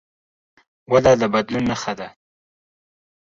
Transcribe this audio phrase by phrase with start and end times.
[0.91, 2.07] وده د بدلون نښه ده.